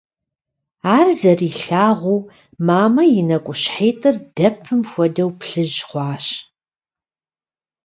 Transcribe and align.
Ар 0.97 1.07
зэрилъагъуу, 1.19 2.19
мамэ 2.65 3.03
и 3.19 3.21
нэкӀущхьитӀыр, 3.27 4.15
дэпым 4.35 4.81
хуэдэу, 4.89 5.31
плъыжь 5.39 5.79
хъуащ. 5.87 6.25